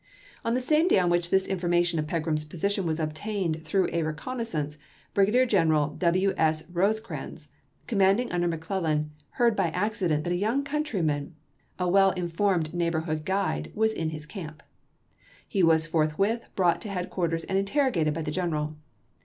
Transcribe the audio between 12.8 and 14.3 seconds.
hood guide, was in his